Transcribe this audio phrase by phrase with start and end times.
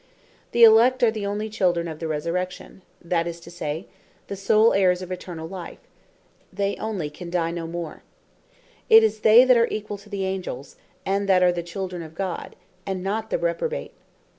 [0.51, 3.85] The Elect are the onely children of the Resurrection; that is to say
[4.29, 5.77] the sole heirs of Eternall Life:
[6.51, 8.01] they only can die no more;
[8.89, 10.75] it is they that are equall to the Angels,
[11.05, 13.93] and that are the children of God; and not the Reprobate.